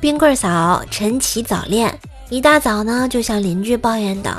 [0.00, 1.96] 冰棍嫂晨起早恋，
[2.28, 4.32] 一大早呢就向邻居抱怨道：“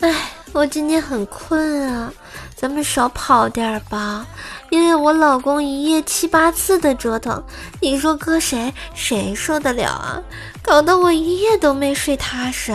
[0.00, 2.12] 哎，我今天很困啊，
[2.54, 4.24] 咱们少跑点儿吧，
[4.70, 7.42] 因为我老公一夜七八次的折腾，
[7.80, 10.22] 你说搁谁谁受得了啊？
[10.62, 12.72] 搞得我一夜都没睡踏实。”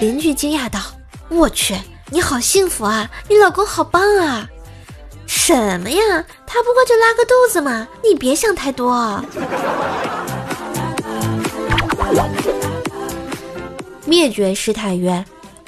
[0.00, 0.80] 邻居惊讶道
[1.30, 1.80] ：“我去，
[2.10, 4.46] 你好幸福啊，你老公好棒啊！”
[5.46, 6.24] 什么呀？
[6.46, 9.22] 他不过就拉个肚子嘛，你别想太多。
[14.06, 15.22] 灭绝师太曰：“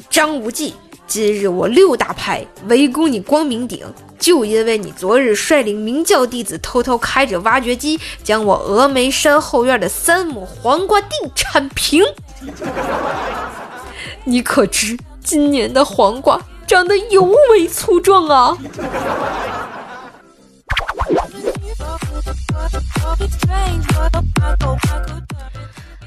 [0.09, 0.75] 张无忌，
[1.07, 3.85] 今日我六大派围攻你光明顶，
[4.19, 12.03] 就因为你昨日率领明教弟子偷偷开着挖掘机，将我峨眉山后院的三亩黄瓜地铲平。
[14.25, 18.57] 你可知今年的黄瓜长得尤为粗壮啊！”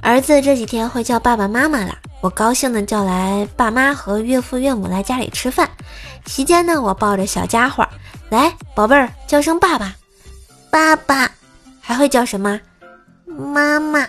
[0.02, 5.70] 儿子这几天会叫爸爸妈妈了，我高兴的叫来爸妈和岳父岳母来家里吃饭。
[6.26, 7.88] 期间呢，我抱着小家伙，
[8.30, 9.94] 来，宝贝儿，叫声爸爸，
[10.70, 11.30] 爸爸，
[11.80, 12.60] 还会叫什么？
[13.26, 14.08] 妈妈。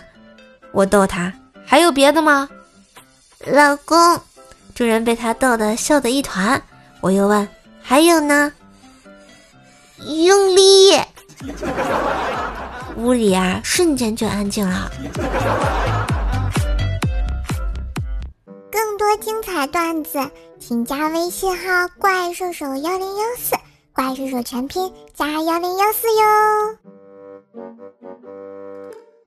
[0.71, 1.31] 我逗他，
[1.65, 2.47] 还有别的吗？
[3.45, 4.19] 老公。
[4.73, 6.61] 众人被他逗得笑得一团。
[7.01, 7.47] 我又问，
[7.83, 8.51] 还有呢？
[9.97, 10.40] 用力。
[13.01, 14.91] 屋里啊，瞬间就安静了。
[18.71, 20.19] 更多精彩段子，
[20.59, 23.55] 请加微信号“怪兽手幺零幺四”，
[23.93, 26.77] 怪兽手全拼加幺零幺四哟。